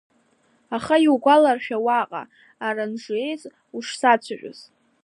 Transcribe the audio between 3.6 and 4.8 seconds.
ушсацәажәоз!